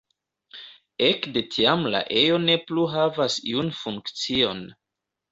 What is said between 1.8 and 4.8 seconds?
la ejo ne plu havas iun funkcion.